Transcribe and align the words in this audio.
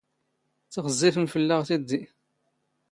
ⵜⵖⵣⵣⵉⴼⵎ 0.71 1.25
ⴼⵍⵍⴰ 1.31 1.55
ⵖ 1.59 1.63
ⵜⵉⴷⴷⵉ. 1.67 2.01